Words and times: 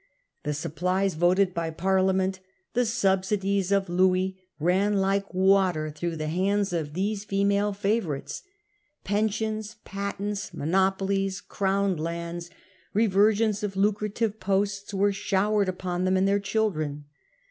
The 0.41 0.55
supplies 0.55 1.13
voted 1.13 1.53
by 1.53 1.69
Parliament, 1.69 2.39
the 2.73 2.87
subsidies 2.87 3.71
ot 3.71 3.87
Louis, 3.87 4.35
ran 4.59 4.95
like 4.95 5.31
water 5.31 5.91
through 5.91 6.15
the 6.15 6.25
hands 6.27 6.73
of 6.73 6.95
these 6.95 7.23
female 7.23 7.71
Squandering 7.71 8.01
favourites. 8.01 8.41
Pensions, 9.03 9.75
patents', 9.85 10.55
monopolies, 10.55 11.41
of 11.41 11.49
money, 11.51 11.55
crown 11.55 11.97
lands, 11.97 12.49
reversions 12.95 13.61
of 13.61 13.77
lucrative 13.77 14.39
posts, 14.39 14.91
were 14.91 15.13
showered 15.13 15.69
upon 15.69 16.05
them 16.05 16.17
and 16.17 16.27
their 16.27 16.39
children. 16.39 17.05